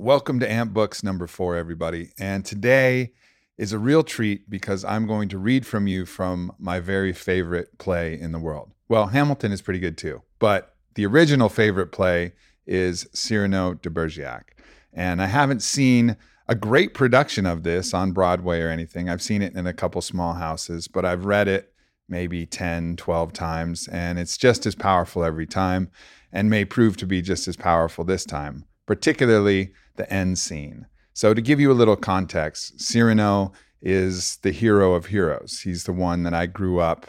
Welcome 0.00 0.38
to 0.38 0.48
Amp 0.48 0.72
Books 0.72 1.02
number 1.02 1.26
four, 1.26 1.56
everybody. 1.56 2.12
And 2.20 2.44
today 2.44 3.14
is 3.56 3.72
a 3.72 3.80
real 3.80 4.04
treat 4.04 4.48
because 4.48 4.84
I'm 4.84 5.08
going 5.08 5.28
to 5.30 5.38
read 5.38 5.66
from 5.66 5.88
you 5.88 6.06
from 6.06 6.52
my 6.56 6.78
very 6.78 7.12
favorite 7.12 7.76
play 7.78 8.16
in 8.16 8.30
the 8.30 8.38
world. 8.38 8.70
Well, 8.88 9.08
Hamilton 9.08 9.50
is 9.50 9.60
pretty 9.60 9.80
good 9.80 9.98
too, 9.98 10.22
but 10.38 10.76
the 10.94 11.04
original 11.04 11.48
favorite 11.48 11.88
play 11.88 12.34
is 12.64 13.08
Cyrano 13.12 13.74
de 13.74 13.90
Bergerac. 13.90 14.56
And 14.92 15.20
I 15.20 15.26
haven't 15.26 15.64
seen 15.64 16.16
a 16.46 16.54
great 16.54 16.94
production 16.94 17.44
of 17.44 17.64
this 17.64 17.92
on 17.92 18.12
Broadway 18.12 18.60
or 18.60 18.68
anything. 18.68 19.08
I've 19.08 19.20
seen 19.20 19.42
it 19.42 19.56
in 19.56 19.66
a 19.66 19.74
couple 19.74 20.00
small 20.00 20.34
houses, 20.34 20.86
but 20.86 21.04
I've 21.04 21.24
read 21.24 21.48
it 21.48 21.72
maybe 22.08 22.46
10, 22.46 22.98
12 22.98 23.32
times, 23.32 23.88
and 23.88 24.16
it's 24.16 24.36
just 24.36 24.64
as 24.64 24.76
powerful 24.76 25.24
every 25.24 25.46
time 25.46 25.90
and 26.30 26.48
may 26.48 26.64
prove 26.64 26.96
to 26.98 27.06
be 27.06 27.20
just 27.20 27.48
as 27.48 27.56
powerful 27.56 28.04
this 28.04 28.24
time, 28.24 28.64
particularly 28.86 29.72
the 29.98 30.10
end 30.12 30.38
scene. 30.38 30.86
So, 31.12 31.34
to 31.34 31.42
give 31.42 31.60
you 31.60 31.70
a 31.70 31.74
little 31.74 31.96
context, 31.96 32.80
Cyrano 32.80 33.52
is 33.82 34.36
the 34.38 34.50
hero 34.50 34.94
of 34.94 35.06
heroes. 35.06 35.60
He's 35.62 35.84
the 35.84 35.92
one 35.92 36.22
that 36.22 36.34
I 36.34 36.46
grew 36.46 36.80
up 36.80 37.06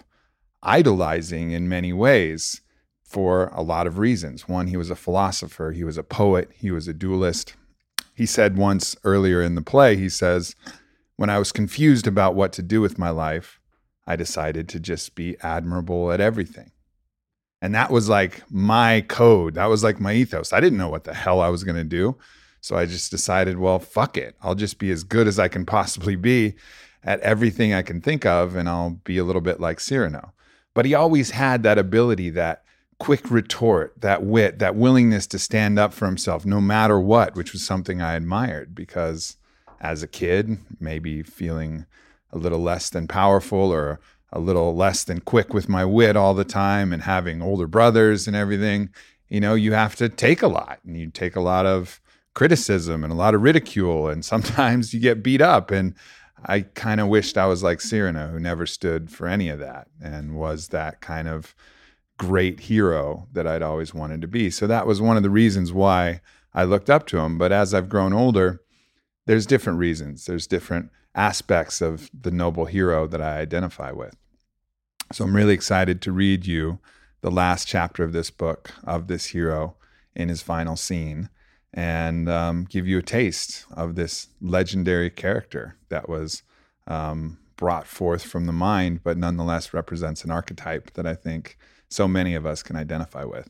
idolizing 0.61 1.51
in 1.51 1.69
many 1.69 1.93
ways 1.93 2.61
for 3.03 3.47
a 3.55 3.61
lot 3.61 3.87
of 3.87 3.97
reasons. 3.97 4.47
One, 4.47 4.67
he 4.67 4.77
was 4.77 4.89
a 4.89 4.95
philosopher, 4.95 5.71
he 5.71 5.83
was 5.83 5.97
a 5.97 6.03
poet, 6.03 6.49
he 6.53 6.71
was 6.71 6.87
a 6.87 6.93
duelist. 6.93 7.55
He 8.13 8.25
said 8.25 8.57
once 8.57 8.95
earlier 9.03 9.41
in 9.41 9.55
the 9.55 9.61
play, 9.61 9.95
he 9.95 10.09
says, 10.09 10.55
When 11.15 11.29
I 11.29 11.39
was 11.39 11.51
confused 11.51 12.05
about 12.05 12.35
what 12.35 12.51
to 12.53 12.61
do 12.61 12.81
with 12.81 12.99
my 12.99 13.09
life, 13.09 13.59
I 14.05 14.15
decided 14.15 14.67
to 14.69 14.79
just 14.79 15.15
be 15.15 15.37
admirable 15.41 16.11
at 16.11 16.19
everything. 16.19 16.71
And 17.61 17.75
that 17.75 17.91
was 17.91 18.09
like 18.09 18.43
my 18.49 19.01
code. 19.07 19.55
That 19.55 19.67
was 19.67 19.83
like 19.83 19.99
my 19.99 20.13
ethos. 20.13 20.53
I 20.53 20.59
didn't 20.59 20.77
know 20.77 20.89
what 20.89 21.03
the 21.03 21.13
hell 21.13 21.41
I 21.41 21.49
was 21.49 21.63
going 21.63 21.75
to 21.75 21.83
do. 21.83 22.17
So 22.61 22.75
I 22.75 22.85
just 22.85 23.11
decided, 23.11 23.57
well, 23.57 23.79
fuck 23.79 24.17
it. 24.17 24.35
I'll 24.41 24.55
just 24.55 24.79
be 24.79 24.91
as 24.91 25.03
good 25.03 25.27
as 25.27 25.39
I 25.39 25.47
can 25.47 25.65
possibly 25.65 26.15
be 26.15 26.55
at 27.03 27.19
everything 27.21 27.73
I 27.73 27.81
can 27.81 28.01
think 28.01 28.25
of, 28.25 28.55
and 28.55 28.67
I'll 28.67 28.99
be 29.03 29.17
a 29.17 29.23
little 29.23 29.41
bit 29.41 29.59
like 29.59 29.79
Cyrano. 29.79 30.33
But 30.73 30.85
he 30.85 30.93
always 30.93 31.31
had 31.31 31.63
that 31.63 31.77
ability, 31.77 32.29
that 32.31 32.63
quick 32.99 33.31
retort, 33.31 33.93
that 34.01 34.23
wit, 34.23 34.59
that 34.59 34.75
willingness 34.75 35.25
to 35.27 35.39
stand 35.39 35.79
up 35.79 35.93
for 35.93 36.05
himself 36.05 36.45
no 36.45 36.59
matter 36.61 36.99
what, 36.99 37.35
which 37.35 37.53
was 37.53 37.63
something 37.63 38.01
I 38.01 38.15
admired 38.15 38.75
because 38.75 39.37
as 39.79 40.03
a 40.03 40.07
kid, 40.07 40.57
maybe 40.79 41.23
feeling 41.23 41.85
a 42.31 42.37
little 42.37 42.59
less 42.59 42.89
than 42.89 43.07
powerful 43.07 43.71
or 43.73 43.99
a 44.31 44.39
little 44.39 44.75
less 44.75 45.03
than 45.03 45.21
quick 45.21 45.53
with 45.53 45.69
my 45.69 45.85
wit 45.85 46.15
all 46.15 46.33
the 46.33 46.43
time 46.43 46.93
and 46.93 47.03
having 47.03 47.41
older 47.41 47.67
brothers 47.67 48.27
and 48.27 48.35
everything, 48.35 48.89
you 49.29 49.39
know, 49.39 49.55
you 49.55 49.73
have 49.73 49.95
to 49.95 50.09
take 50.09 50.41
a 50.41 50.47
lot 50.47 50.79
and 50.85 50.97
you 50.97 51.09
take 51.09 51.35
a 51.35 51.41
lot 51.41 51.65
of 51.65 52.01
criticism 52.39 53.03
and 53.03 53.11
a 53.11 53.17
lot 53.17 53.35
of 53.35 53.41
ridicule 53.41 54.07
and 54.07 54.23
sometimes 54.23 54.93
you 54.93 54.99
get 55.01 55.21
beat 55.21 55.41
up 55.41 55.71
and 55.71 55.93
I 56.45 56.61
kind 56.61 57.01
of 57.01 57.09
wished 57.09 57.37
I 57.37 57.47
was 57.47 57.63
like 57.63 57.81
Cyrano 57.81 58.27
who 58.27 58.39
never 58.39 58.65
stood 58.65 59.11
for 59.11 59.27
any 59.27 59.49
of 59.49 59.59
that 59.59 59.89
and 60.01 60.37
was 60.37 60.69
that 60.69 61.01
kind 61.01 61.27
of 61.27 61.53
great 62.17 62.61
hero 62.61 63.27
that 63.33 63.45
I'd 63.45 63.61
always 63.61 63.93
wanted 63.93 64.21
to 64.21 64.27
be. 64.29 64.49
So 64.49 64.67
that 64.67 64.87
was 64.87 65.01
one 65.01 65.17
of 65.17 65.23
the 65.23 65.29
reasons 65.29 65.73
why 65.73 66.21
I 66.53 66.63
looked 66.63 66.89
up 66.89 67.07
to 67.07 67.17
him, 67.17 67.37
but 67.37 67.51
as 67.51 67.73
I've 67.73 67.89
grown 67.89 68.13
older, 68.13 68.61
there's 69.25 69.45
different 69.45 69.79
reasons. 69.79 70.23
There's 70.23 70.47
different 70.47 70.91
aspects 71.13 71.81
of 71.81 72.09
the 72.17 72.31
noble 72.31 72.67
hero 72.67 73.05
that 73.07 73.21
I 73.21 73.39
identify 73.39 73.91
with. 73.91 74.15
So 75.11 75.25
I'm 75.25 75.35
really 75.35 75.55
excited 75.55 76.01
to 76.03 76.13
read 76.13 76.45
you 76.45 76.79
the 77.19 77.31
last 77.31 77.67
chapter 77.67 78.01
of 78.05 78.13
this 78.13 78.31
book 78.31 78.71
of 78.85 79.07
this 79.07 79.25
hero 79.25 79.75
in 80.15 80.29
his 80.29 80.41
final 80.41 80.77
scene 80.77 81.29
and 81.73 82.29
um, 82.29 82.65
give 82.69 82.87
you 82.87 82.97
a 82.97 83.03
taste 83.03 83.65
of 83.71 83.95
this 83.95 84.27
legendary 84.41 85.09
character 85.09 85.75
that 85.89 86.09
was 86.09 86.43
um, 86.87 87.37
brought 87.55 87.87
forth 87.87 88.23
from 88.23 88.45
the 88.45 88.53
mind, 88.53 89.01
but 89.03 89.17
nonetheless 89.17 89.73
represents 89.73 90.23
an 90.23 90.31
archetype 90.31 90.91
that 90.93 91.05
I 91.05 91.13
think 91.13 91.57
so 91.89 92.07
many 92.07 92.35
of 92.35 92.45
us 92.45 92.63
can 92.63 92.75
identify 92.75 93.23
with. 93.23 93.49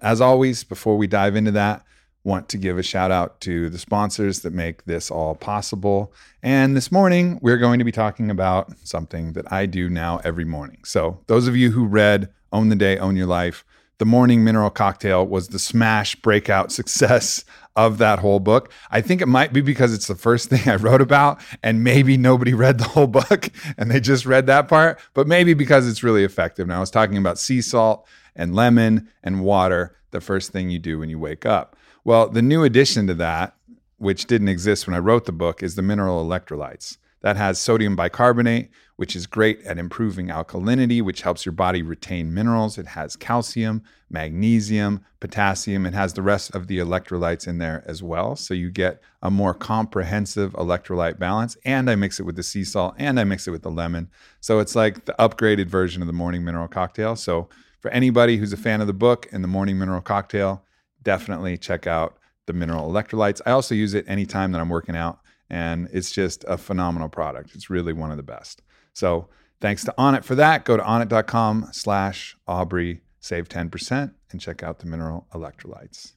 As 0.00 0.20
always, 0.20 0.64
before 0.64 0.96
we 0.96 1.06
dive 1.06 1.36
into 1.36 1.50
that, 1.52 1.84
want 2.24 2.48
to 2.48 2.58
give 2.58 2.78
a 2.78 2.82
shout 2.82 3.10
out 3.10 3.40
to 3.42 3.68
the 3.68 3.78
sponsors 3.78 4.40
that 4.40 4.52
make 4.52 4.84
this 4.84 5.10
all 5.10 5.34
possible. 5.34 6.12
And 6.42 6.74
this 6.74 6.90
morning, 6.90 7.38
we're 7.42 7.58
going 7.58 7.78
to 7.78 7.84
be 7.84 7.92
talking 7.92 8.30
about 8.30 8.72
something 8.84 9.34
that 9.34 9.50
I 9.52 9.66
do 9.66 9.90
now 9.90 10.20
every 10.24 10.44
morning. 10.44 10.78
So, 10.84 11.20
those 11.26 11.46
of 11.46 11.56
you 11.56 11.72
who 11.72 11.84
read 11.84 12.30
Own 12.52 12.70
the 12.70 12.76
Day, 12.76 12.98
Own 12.98 13.16
Your 13.16 13.26
Life, 13.26 13.64
the 13.98 14.04
morning 14.04 14.42
mineral 14.42 14.70
cocktail 14.70 15.26
was 15.26 15.48
the 15.48 15.58
smash 15.58 16.16
breakout 16.16 16.72
success 16.78 17.44
of 17.76 17.98
that 17.98 18.20
whole 18.20 18.40
book. 18.40 18.70
I 18.90 19.00
think 19.00 19.20
it 19.20 19.26
might 19.26 19.52
be 19.52 19.60
because 19.60 19.92
it's 19.92 20.06
the 20.06 20.14
first 20.14 20.48
thing 20.48 20.68
I 20.68 20.76
wrote 20.76 21.00
about, 21.00 21.40
and 21.62 21.82
maybe 21.82 22.16
nobody 22.16 22.54
read 22.54 22.78
the 22.78 22.84
whole 22.84 23.06
book 23.06 23.50
and 23.76 23.90
they 23.90 24.00
just 24.00 24.26
read 24.26 24.46
that 24.46 24.68
part, 24.68 25.00
but 25.12 25.26
maybe 25.26 25.54
because 25.54 25.88
it's 25.88 26.02
really 26.02 26.24
effective. 26.24 26.66
Now, 26.68 26.76
I 26.76 26.80
was 26.80 26.90
talking 26.90 27.16
about 27.16 27.38
sea 27.38 27.60
salt 27.60 28.06
and 28.36 28.54
lemon 28.54 29.08
and 29.22 29.44
water, 29.44 29.96
the 30.10 30.20
first 30.20 30.52
thing 30.52 30.70
you 30.70 30.78
do 30.78 30.98
when 30.98 31.08
you 31.08 31.18
wake 31.18 31.44
up. 31.44 31.76
Well, 32.04 32.28
the 32.28 32.42
new 32.42 32.64
addition 32.64 33.06
to 33.08 33.14
that, 33.14 33.56
which 33.98 34.26
didn't 34.26 34.48
exist 34.48 34.86
when 34.86 34.94
I 34.94 34.98
wrote 34.98 35.24
the 35.24 35.32
book, 35.32 35.62
is 35.62 35.74
the 35.74 35.82
mineral 35.82 36.24
electrolytes. 36.24 36.98
That 37.22 37.36
has 37.36 37.58
sodium 37.58 37.96
bicarbonate, 37.96 38.70
which 38.96 39.16
is 39.16 39.26
great 39.26 39.60
at 39.62 39.78
improving 39.78 40.28
alkalinity, 40.28 41.02
which 41.02 41.22
helps 41.22 41.44
your 41.44 41.52
body 41.52 41.82
retain 41.82 42.32
minerals. 42.32 42.78
It 42.78 42.86
has 42.86 43.16
calcium, 43.16 43.82
magnesium, 44.08 45.04
potassium. 45.18 45.84
It 45.84 45.94
has 45.94 46.12
the 46.12 46.22
rest 46.22 46.54
of 46.54 46.68
the 46.68 46.78
electrolytes 46.78 47.48
in 47.48 47.58
there 47.58 47.82
as 47.86 48.02
well. 48.02 48.36
So 48.36 48.54
you 48.54 48.70
get 48.70 49.02
a 49.20 49.30
more 49.30 49.52
comprehensive 49.52 50.52
electrolyte 50.52 51.18
balance. 51.18 51.56
And 51.64 51.90
I 51.90 51.96
mix 51.96 52.20
it 52.20 52.22
with 52.22 52.36
the 52.36 52.44
sea 52.44 52.62
salt 52.62 52.94
and 52.96 53.18
I 53.18 53.24
mix 53.24 53.48
it 53.48 53.50
with 53.50 53.62
the 53.62 53.70
lemon. 53.70 54.10
So 54.40 54.60
it's 54.60 54.76
like 54.76 55.06
the 55.06 55.16
upgraded 55.18 55.66
version 55.66 56.00
of 56.00 56.06
the 56.06 56.12
morning 56.12 56.44
mineral 56.44 56.68
cocktail. 56.68 57.16
So 57.16 57.48
for 57.80 57.90
anybody 57.90 58.36
who's 58.36 58.52
a 58.52 58.56
fan 58.56 58.80
of 58.80 58.86
the 58.86 58.92
book 58.92 59.26
and 59.32 59.42
the 59.42 59.48
morning 59.48 59.78
mineral 59.78 60.02
cocktail, 60.02 60.64
definitely 61.02 61.58
check 61.58 61.86
out 61.88 62.16
the 62.46 62.52
mineral 62.52 62.88
electrolytes. 62.88 63.40
I 63.44 63.50
also 63.50 63.74
use 63.74 63.94
it 63.94 64.04
anytime 64.06 64.52
that 64.52 64.60
I'm 64.60 64.68
working 64.68 64.94
out 64.94 65.18
and 65.50 65.88
it's 65.92 66.12
just 66.12 66.44
a 66.48 66.56
phenomenal 66.56 67.08
product. 67.08 67.54
It's 67.54 67.70
really 67.70 67.92
one 67.92 68.10
of 68.10 68.16
the 68.16 68.22
best. 68.22 68.62
So 68.94 69.28
thanks 69.60 69.84
to 69.84 69.94
Onnit 69.98 70.24
for 70.24 70.34
that. 70.36 70.64
Go 70.64 70.78
to 70.78 70.82
onnit.com 70.82 71.68
slash 71.72 72.36
Aubrey, 72.48 73.02
save 73.20 73.48
10% 73.48 74.14
and 74.30 74.40
check 74.40 74.62
out 74.62 74.78
the 74.78 74.86
mineral 74.86 75.26
electrolytes. 75.34 76.12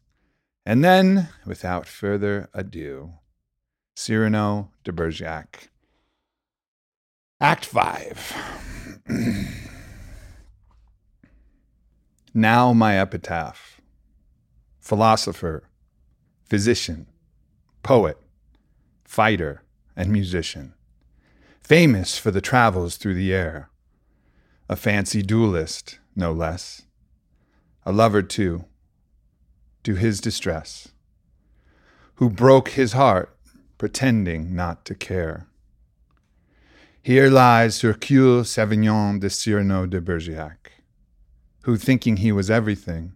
And 0.65 0.83
then, 0.83 1.29
without 1.45 1.85
further 1.85 2.49
ado, 2.53 3.13
Cyrano 3.95 4.71
de 4.83 4.91
Bergerac. 4.91 5.69
Act 7.39 7.65
5. 7.65 9.03
now 12.33 12.73
my 12.73 12.99
epitaph. 12.99 13.79
Philosopher, 14.79 15.69
physician, 16.49 17.07
poet, 17.83 18.17
fighter, 19.03 19.63
and 19.95 20.11
musician, 20.11 20.73
famous 21.67 22.17
for 22.17 22.31
the 22.31 22.39
travels 22.39 22.95
through 22.95 23.13
the 23.13 23.33
air, 23.33 23.69
a 24.69 24.75
fancy 24.77 25.21
duelist, 25.21 25.99
no 26.15 26.31
less, 26.31 26.83
a 27.85 27.91
lover 27.91 28.21
too, 28.21 28.63
to 29.83 29.95
his 29.95 30.21
distress, 30.21 30.93
who 32.15 32.29
broke 32.29 32.69
his 32.69 32.93
heart 32.93 33.37
pretending 33.77 34.55
not 34.55 34.85
to 34.85 34.95
care. 34.95 35.45
Here 37.01 37.29
lies 37.29 37.81
Hercule 37.81 38.45
Savinien 38.45 39.19
de 39.19 39.29
Cyrano 39.29 39.85
de 39.85 39.99
Bergerac, 39.99 40.71
who, 41.63 41.75
thinking 41.75 42.17
he 42.17 42.31
was 42.31 42.49
everything, 42.49 43.11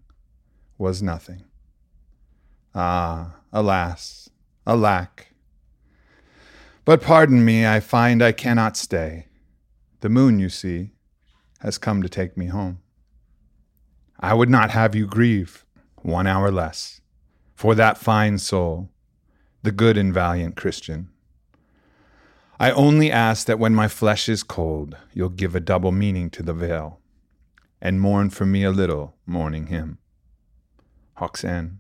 was 0.78 1.02
nothing. 1.02 1.46
Ah, 2.76 3.36
alas, 3.54 4.30
alack. 4.68 5.31
But 6.84 7.02
pardon 7.02 7.46
me, 7.46 7.66
I 7.66 7.80
find 7.80 8.24
I 8.24 8.32
cannot 8.32 8.76
stay. 8.76 9.28
The 10.00 10.10
moon, 10.10 10.40
you 10.40 10.50
see, 10.50 10.92
has 11.60 11.78
come 11.78 12.02
to 12.02 12.10
take 12.10 12.36
me 12.36 12.48
home. 12.48 12.80
I 14.20 14.34
would 14.34 14.50
not 14.50 14.72
have 14.72 14.96
you 14.96 15.06
grieve 15.06 15.66
one 16.02 16.28
hour 16.28 16.52
less 16.52 17.02
for 17.54 17.76
that 17.76 18.00
fine 18.00 18.40
soul, 18.40 18.90
the 19.62 19.72
good 19.72 19.96
and 19.96 20.12
valiant 20.12 20.56
Christian. 20.56 21.10
I 22.60 22.72
only 22.72 23.12
ask 23.12 23.46
that 23.46 23.60
when 23.60 23.76
my 23.76 23.88
flesh 23.88 24.28
is 24.28 24.42
cold, 24.42 24.98
you'll 25.14 25.30
give 25.30 25.56
a 25.56 25.60
double 25.60 25.92
meaning 25.92 26.32
to 26.32 26.42
the 26.42 26.54
veil, 26.54 27.00
and 27.80 28.02
mourn 28.02 28.32
for 28.32 28.48
me 28.48 28.64
a 28.64 28.72
little, 28.72 29.16
mourning 29.28 29.68
him. 29.68 30.00
Roxane, 31.20 31.80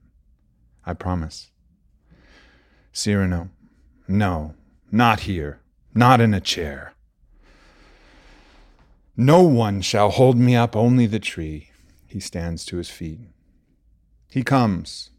I 0.86 0.94
promise. 0.94 1.50
Cyrano, 2.94 3.50
no, 4.08 4.54
not 4.92 5.22
here, 5.22 5.62
not 5.96 6.20
in 6.20 6.34
a 6.34 6.42
chair. 6.42 6.94
No 9.16 9.42
one 9.44 9.82
shall 9.82 10.10
hold 10.10 10.38
me 10.38 10.56
up, 10.56 10.76
only 10.76 11.06
the 11.06 11.20
tree. 11.20 11.70
He 12.08 12.20
stands 12.20 12.66
to 12.66 12.78
his 12.78 12.90
feet. 12.90 13.20
He 14.28 14.44
comes. 14.44 15.12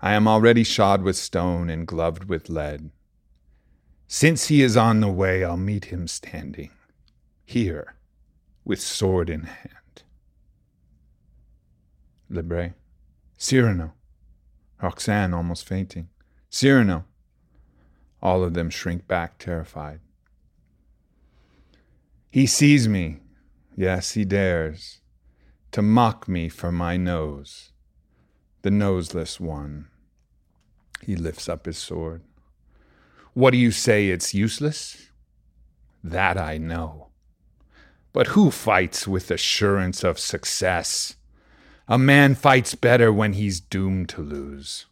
I 0.00 0.12
am 0.12 0.28
already 0.28 0.64
shod 0.64 1.02
with 1.02 1.16
stone 1.16 1.70
and 1.70 1.86
gloved 1.86 2.24
with 2.24 2.48
lead. 2.48 2.90
Since 4.06 4.48
he 4.48 4.62
is 4.62 4.76
on 4.76 5.00
the 5.00 5.08
way, 5.08 5.44
I'll 5.44 5.56
meet 5.56 5.86
him 5.86 6.06
standing 6.08 6.70
here 7.44 7.94
with 8.64 8.80
sword 8.80 9.30
in 9.30 9.42
hand. 9.42 10.02
Libre. 12.28 12.74
Cyrano. 13.38 13.92
Roxane 14.82 15.32
almost 15.32 15.66
fainting. 15.66 16.08
Cyrano. 16.50 17.04
All 18.24 18.42
of 18.42 18.54
them 18.54 18.70
shrink 18.70 19.06
back, 19.06 19.38
terrified. 19.38 20.00
He 22.30 22.46
sees 22.46 22.88
me, 22.88 23.20
yes, 23.76 24.12
he 24.12 24.24
dares, 24.24 25.02
to 25.72 25.82
mock 25.82 26.26
me 26.26 26.48
for 26.48 26.72
my 26.72 26.96
nose, 26.96 27.72
the 28.62 28.70
noseless 28.70 29.38
one. 29.38 29.88
He 31.02 31.16
lifts 31.16 31.50
up 31.50 31.66
his 31.66 31.76
sword. 31.76 32.22
What 33.34 33.50
do 33.50 33.58
you 33.58 33.70
say, 33.70 34.08
it's 34.08 34.32
useless? 34.32 35.10
That 36.02 36.38
I 36.38 36.56
know. 36.56 37.08
But 38.14 38.28
who 38.28 38.50
fights 38.50 39.06
with 39.06 39.30
assurance 39.30 40.02
of 40.02 40.18
success? 40.18 41.16
A 41.88 41.98
man 41.98 42.34
fights 42.34 42.74
better 42.74 43.12
when 43.12 43.34
he's 43.34 43.60
doomed 43.60 44.08
to 44.10 44.22
lose. 44.22 44.86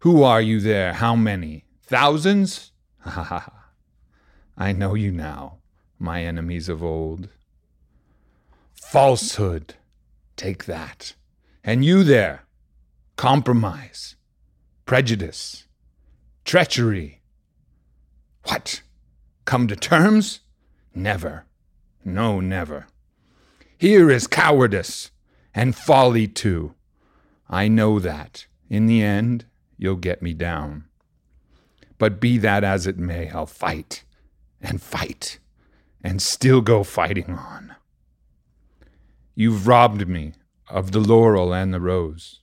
Who 0.00 0.22
are 0.22 0.40
you 0.40 0.60
there? 0.60 0.92
How 0.92 1.16
many? 1.16 1.64
Thousands? 1.92 2.72
Ha 3.00 3.10
ha 3.10 3.22
ha. 3.22 3.66
I 4.56 4.72
know 4.72 4.94
you 4.94 5.12
now, 5.12 5.58
my 5.98 6.24
enemies 6.24 6.70
of 6.70 6.82
old. 6.82 7.28
Falsehood, 8.72 9.74
take 10.34 10.64
that. 10.64 11.12
And 11.62 11.84
you 11.84 12.02
there, 12.02 12.46
compromise, 13.16 14.16
prejudice, 14.86 15.66
treachery, 16.46 17.20
what? 18.44 18.80
Come 19.44 19.68
to 19.68 19.76
terms? 19.76 20.40
Never. 20.94 21.44
No, 22.06 22.40
never. 22.40 22.86
Here 23.76 24.10
is 24.10 24.26
cowardice 24.26 25.10
and 25.54 25.76
folly 25.76 26.26
too. 26.26 26.74
I 27.50 27.68
know 27.68 27.98
that. 27.98 28.46
In 28.70 28.86
the 28.86 29.02
end, 29.02 29.44
you'll 29.76 29.96
get 29.96 30.22
me 30.22 30.32
down. 30.32 30.86
But 32.02 32.18
be 32.18 32.36
that 32.38 32.64
as 32.64 32.88
it 32.88 32.98
may, 32.98 33.30
I'll 33.30 33.46
fight 33.46 34.02
and 34.60 34.82
fight 34.82 35.38
and 36.02 36.20
still 36.20 36.60
go 36.60 36.82
fighting 36.82 37.30
on. 37.30 37.76
You've 39.36 39.68
robbed 39.68 40.08
me 40.08 40.32
of 40.68 40.90
the 40.90 40.98
laurel 40.98 41.54
and 41.54 41.72
the 41.72 41.80
rose, 41.80 42.40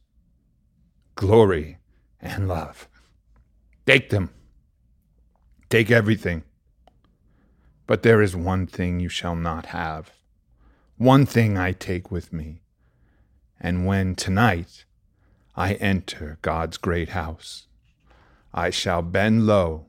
glory 1.16 1.78
and 2.22 2.48
love. 2.48 2.88
Take 3.86 4.12
them. 4.12 4.30
Take 5.70 5.92
everything. 5.92 6.44
But 7.86 8.02
there 8.02 8.22
is 8.22 8.38
one 8.38 8.66
thing 8.66 9.02
you 9.02 9.10
shall 9.10 9.36
not 9.36 9.66
have. 9.66 10.14
One 10.96 11.26
thing 11.26 11.58
I 11.58 11.74
take 11.74 12.10
with 12.10 12.32
me. 12.32 12.62
And 13.60 13.86
when 13.86 14.16
tonight 14.16 14.86
I 15.58 15.74
enter 15.74 16.38
God's 16.42 16.78
great 16.78 17.10
house, 17.10 17.66
I 18.54 18.70
shall 18.70 19.02
bend 19.02 19.46
low 19.46 19.88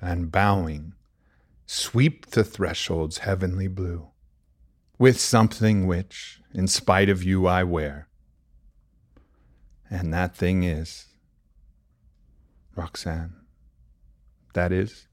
and 0.00 0.30
bowing 0.30 0.94
sweep 1.66 2.26
the 2.26 2.44
threshold's 2.44 3.18
heavenly 3.18 3.68
blue 3.68 4.08
with 4.98 5.20
something 5.20 5.86
which, 5.86 6.40
in 6.54 6.68
spite 6.68 7.08
of 7.08 7.22
you, 7.22 7.46
I 7.46 7.64
wear. 7.64 8.08
And 9.90 10.12
that 10.14 10.34
thing 10.34 10.62
is 10.62 11.06
Roxane. 12.74 13.34
That 14.54 14.72
is 14.72 15.08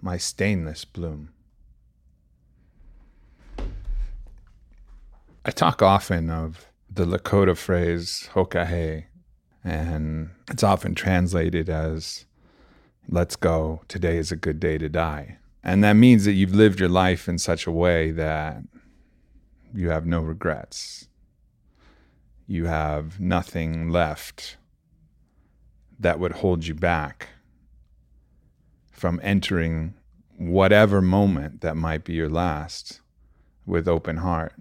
my 0.00 0.18
stainless 0.18 0.84
bloom. 0.84 1.30
I 5.44 5.50
talk 5.50 5.82
often 5.82 6.30
of 6.30 6.66
the 6.90 7.04
Lakota 7.04 7.56
phrase 7.56 8.28
hokahe, 8.34 9.06
and 9.64 10.30
it's 10.50 10.62
often 10.62 10.94
translated 10.94 11.68
as 11.68 12.26
let's 13.08 13.36
go, 13.36 13.82
today 13.88 14.18
is 14.18 14.30
a 14.30 14.36
good 14.36 14.60
day 14.60 14.78
to 14.78 14.88
die. 14.88 15.38
And 15.62 15.82
that 15.82 15.94
means 15.94 16.26
that 16.26 16.32
you've 16.32 16.54
lived 16.54 16.78
your 16.78 16.90
life 16.90 17.28
in 17.28 17.38
such 17.38 17.66
a 17.66 17.72
way 17.72 18.10
that 18.10 18.62
you 19.72 19.88
have 19.88 20.06
no 20.06 20.20
regrets. 20.20 21.08
You 22.46 22.66
have 22.66 23.18
nothing 23.18 23.88
left 23.88 24.58
that 25.98 26.20
would 26.20 26.32
hold 26.32 26.66
you 26.66 26.74
back 26.74 27.28
from 28.92 29.18
entering 29.22 29.94
whatever 30.36 31.00
moment 31.00 31.62
that 31.62 31.76
might 31.76 32.04
be 32.04 32.12
your 32.12 32.28
last 32.28 33.00
with 33.64 33.88
open 33.88 34.18
heart 34.18 34.54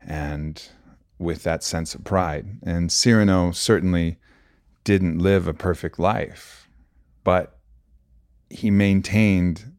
and 0.00 0.68
with 1.18 1.42
that 1.44 1.62
sense 1.62 1.94
of 1.94 2.04
pride. 2.04 2.58
And 2.62 2.92
Cyrano 2.92 3.50
certainly 3.52 4.18
didn't 4.84 5.18
live 5.18 5.48
a 5.48 5.54
perfect 5.54 5.98
life, 5.98 6.68
but 7.24 7.58
he 8.50 8.70
maintained 8.70 9.72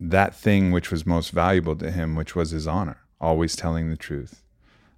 that 0.00 0.34
thing 0.34 0.70
which 0.70 0.90
was 0.90 1.06
most 1.06 1.30
valuable 1.30 1.76
to 1.76 1.90
him, 1.90 2.14
which 2.14 2.34
was 2.34 2.50
his 2.50 2.66
honor, 2.66 2.98
always 3.20 3.56
telling 3.56 3.90
the 3.90 3.96
truth, 3.96 4.42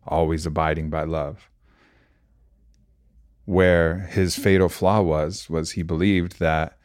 always 0.06 0.46
abiding 0.46 0.90
by 0.90 1.04
love 1.04 1.48
where 3.46 4.00
his 4.10 4.36
fatal 4.36 4.68
flaw 4.68 5.00
was 5.00 5.48
was 5.48 5.72
he 5.72 5.82
believed 5.82 6.38
that 6.38 6.76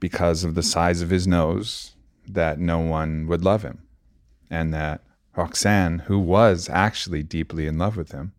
because 0.00 0.42
of 0.42 0.54
the 0.54 0.62
size 0.62 1.00
of 1.02 1.10
his 1.10 1.26
nose 1.26 1.94
that 2.26 2.58
no 2.58 2.78
one 2.78 3.26
would 3.28 3.44
love 3.44 3.62
him 3.62 3.86
and 4.50 4.74
that 4.74 5.02
Roxane 5.36 6.00
who 6.00 6.18
was 6.18 6.68
actually 6.68 7.22
deeply 7.22 7.66
in 7.66 7.78
love 7.78 7.96
with 7.96 8.12
him 8.12 8.32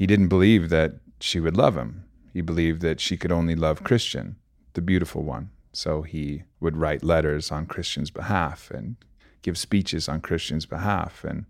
he 0.00 0.06
didn't 0.06 0.28
believe 0.28 0.70
that 0.70 0.94
she 1.20 1.40
would 1.40 1.58
love 1.58 1.76
him. 1.76 2.04
He 2.32 2.40
believed 2.40 2.80
that 2.80 3.00
she 3.00 3.18
could 3.18 3.30
only 3.30 3.54
love 3.54 3.84
Christian 3.84 4.36
the 4.72 4.80
beautiful 4.80 5.22
one. 5.22 5.50
So 5.74 6.00
he 6.00 6.44
would 6.58 6.78
write 6.78 7.04
letters 7.04 7.52
on 7.52 7.66
Christian's 7.66 8.10
behalf 8.10 8.70
and 8.70 8.96
give 9.42 9.58
speeches 9.58 10.08
on 10.08 10.22
Christian's 10.22 10.64
behalf 10.64 11.22
and 11.22 11.44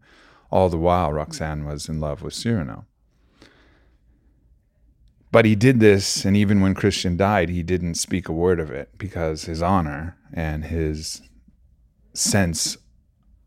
all 0.50 0.68
the 0.68 0.76
while 0.76 1.12
Roxanne 1.12 1.64
was 1.64 1.88
in 1.88 2.00
love 2.00 2.22
with 2.22 2.34
Cyrano. 2.34 2.86
But 5.30 5.44
he 5.44 5.54
did 5.54 5.78
this, 5.78 6.24
and 6.24 6.36
even 6.36 6.60
when 6.60 6.74
Christian 6.74 7.16
died, 7.16 7.50
he 7.50 7.62
didn't 7.62 7.94
speak 7.94 8.28
a 8.28 8.32
word 8.32 8.58
of 8.58 8.72
it 8.72 8.98
because 8.98 9.44
his 9.44 9.62
honor 9.62 10.16
and 10.32 10.64
his 10.64 11.22
sense 12.14 12.78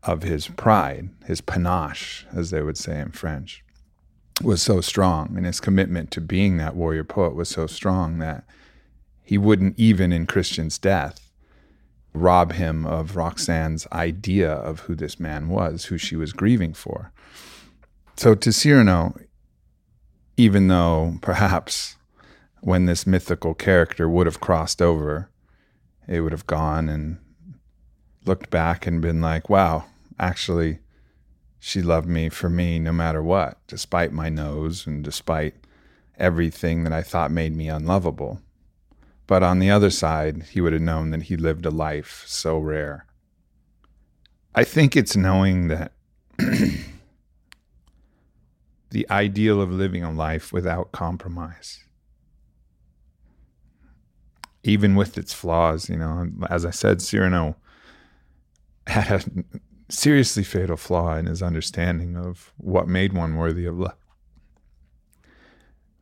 of 0.06 0.22
his 0.22 0.48
pride, 0.48 1.08
his 1.26 1.40
panache, 1.40 2.26
as 2.34 2.50
they 2.50 2.62
would 2.62 2.76
say 2.76 3.00
in 3.00 3.10
French, 3.10 3.64
was 4.42 4.60
so 4.60 4.80
strong, 4.80 5.36
and 5.36 5.46
his 5.46 5.60
commitment 5.60 6.10
to 6.10 6.20
being 6.20 6.56
that 6.56 6.76
warrior 6.76 7.04
poet 7.04 7.34
was 7.34 7.48
so 7.48 7.66
strong 7.66 8.18
that 8.18 8.44
he 9.22 9.38
wouldn't, 9.38 9.78
even 9.78 10.12
in 10.12 10.26
Christian's 10.26 10.78
death, 10.78 11.30
rob 12.12 12.52
him 12.52 12.84
of 12.86 13.16
Roxanne's 13.16 13.86
idea 13.92 14.52
of 14.52 14.80
who 14.80 14.94
this 14.94 15.18
man 15.18 15.48
was, 15.48 15.86
who 15.86 15.98
she 15.98 16.16
was 16.16 16.32
grieving 16.32 16.74
for. 16.74 17.12
So 18.16 18.34
to 18.34 18.52
Cyrano, 18.52 19.16
even 20.36 20.68
though 20.68 21.18
perhaps 21.22 21.96
when 22.60 22.86
this 22.86 23.06
mythical 23.06 23.54
character 23.54 24.08
would 24.08 24.26
have 24.26 24.40
crossed 24.40 24.80
over, 24.80 25.30
it 26.06 26.20
would 26.20 26.32
have 26.32 26.46
gone 26.46 26.88
and 26.88 27.18
looked 28.24 28.50
back 28.50 28.86
and 28.86 29.00
been 29.00 29.20
like, 29.20 29.48
wow, 29.48 29.84
actually, 30.18 30.80
she 31.58 31.82
loved 31.82 32.06
me 32.06 32.28
for 32.28 32.50
me 32.50 32.78
no 32.78 32.92
matter 32.92 33.22
what, 33.22 33.58
despite 33.66 34.12
my 34.12 34.28
nose 34.28 34.86
and 34.86 35.02
despite 35.02 35.54
everything 36.18 36.84
that 36.84 36.92
I 36.92 37.02
thought 37.02 37.30
made 37.30 37.56
me 37.56 37.68
unlovable. 37.68 38.40
But 39.26 39.42
on 39.42 39.58
the 39.58 39.70
other 39.70 39.90
side, 39.90 40.44
he 40.50 40.60
would 40.60 40.74
have 40.74 40.82
known 40.82 41.10
that 41.10 41.24
he 41.24 41.36
lived 41.36 41.64
a 41.64 41.70
life 41.70 42.24
so 42.26 42.58
rare. 42.58 43.06
I 44.54 44.64
think 44.64 44.94
it's 44.94 45.16
knowing 45.16 45.68
that 45.68 45.92
the 48.90 49.06
ideal 49.10 49.60
of 49.60 49.72
living 49.72 50.04
a 50.04 50.12
life 50.12 50.52
without 50.52 50.92
compromise, 50.92 51.84
even 54.62 54.94
with 54.94 55.18
its 55.18 55.32
flaws, 55.32 55.88
you 55.88 55.96
know, 55.96 56.28
as 56.48 56.64
I 56.64 56.70
said, 56.70 57.02
Cyrano 57.02 57.56
had 58.86 59.10
a 59.10 59.24
seriously 59.88 60.42
fatal 60.42 60.76
flaw 60.76 61.16
in 61.16 61.26
his 61.26 61.42
understanding 61.42 62.16
of 62.16 62.52
what 62.56 62.88
made 62.88 63.12
one 63.12 63.36
worthy 63.36 63.66
of 63.66 63.78
love. 63.78 63.94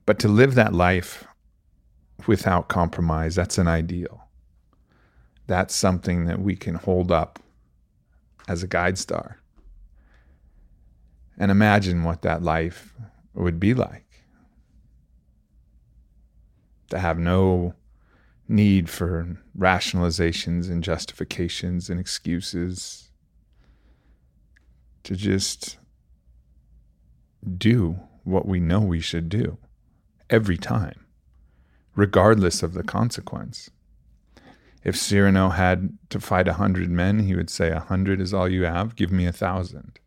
But 0.07 0.19
to 0.21 0.29
live 0.29 0.55
that 0.55 0.73
life 0.73 1.25
without 2.27 2.69
compromise, 2.69 3.35
that's 3.35 3.59
an 3.59 3.69
ideal. 3.69 4.29
That's 5.47 5.75
something 5.75 6.25
that 6.27 6.41
we 6.41 6.57
can 6.57 6.75
hold 6.75 7.11
up 7.13 7.39
as 8.49 8.63
a 8.63 8.69
guide 8.69 8.99
star. 8.99 9.41
And 11.39 11.51
imagine 11.51 12.05
what 12.05 12.23
that 12.23 12.43
life 12.43 12.95
would 13.35 13.59
be 13.59 13.75
like. 13.75 14.25
To 16.91 16.99
have 16.99 17.19
no 17.19 17.75
need 18.49 18.91
for 18.91 19.39
rationalizations 19.59 20.71
and 20.71 20.85
justifications 20.85 21.89
and 21.89 21.99
excuses. 21.99 23.11
To 25.05 25.17
just 25.17 25.79
do 27.59 27.99
what 28.25 28.47
we 28.47 28.61
know 28.61 28.81
we 28.81 29.01
should 29.01 29.29
do 29.29 29.59
every 30.31 30.57
time 30.57 31.03
regardless 31.95 32.63
of 32.63 32.75
the 32.75 32.83
consequence. 32.83 33.71
If 34.85 34.97
Cyrano 34.97 35.51
had 35.51 35.97
to 36.11 36.21
fight 36.21 36.49
a 36.49 36.55
hundred 36.55 36.91
men, 36.91 37.21
he 37.21 37.35
would 37.35 37.51
say, 37.51 37.71
A 37.71 37.81
hundred 37.81 38.21
is 38.21 38.35
all 38.35 38.49
you 38.49 38.65
have, 38.65 38.97
give 38.97 39.13
me 39.13 39.27
a 39.27 39.33
thousand. 39.33 39.99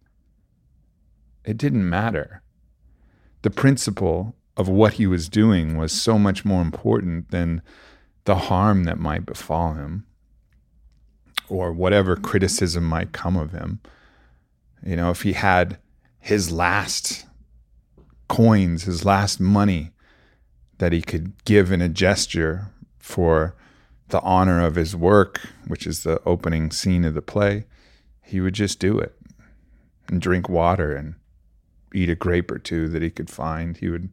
It 1.45 1.57
didn't 1.57 1.87
matter. 1.89 2.41
The 3.43 3.49
principle 3.49 4.35
of 4.57 4.67
what 4.67 4.93
he 4.93 5.05
was 5.05 5.29
doing 5.29 5.77
was 5.77 5.91
so 5.91 6.17
much 6.17 6.43
more 6.43 6.61
important 6.61 7.29
than 7.29 7.61
the 8.25 8.35
harm 8.35 8.85
that 8.85 8.97
might 8.97 9.25
befall 9.25 9.73
him 9.73 10.05
or 11.47 11.71
whatever 11.71 12.15
criticism 12.15 12.83
might 12.83 13.11
come 13.11 13.37
of 13.37 13.51
him. 13.51 13.79
You 14.83 14.95
know, 14.95 15.09
if 15.11 15.21
he 15.23 15.33
had 15.33 15.77
his 16.19 16.51
last 16.51 17.25
coins, 18.27 18.83
his 18.83 19.05
last 19.05 19.39
money, 19.39 19.91
that 20.77 20.91
he 20.91 21.01
could 21.01 21.33
give 21.45 21.71
in 21.71 21.81
a 21.81 21.89
gesture 21.89 22.67
for 22.99 23.55
the 24.09 24.21
honor 24.21 24.63
of 24.63 24.75
his 24.75 24.95
work, 24.95 25.41
which 25.67 25.87
is 25.87 26.03
the 26.03 26.21
opening 26.25 26.71
scene 26.71 27.05
of 27.05 27.13
the 27.13 27.21
play, 27.21 27.65
he 28.21 28.41
would 28.41 28.53
just 28.53 28.79
do 28.79 28.99
it 28.99 29.15
and 30.07 30.21
drink 30.21 30.49
water 30.49 30.95
and 30.95 31.15
eat 31.93 32.09
a 32.09 32.15
grape 32.15 32.51
or 32.51 32.59
two 32.59 32.87
that 32.89 33.01
he 33.01 33.09
could 33.09 33.29
find. 33.29 33.77
He 33.77 33.89
would 33.89 34.09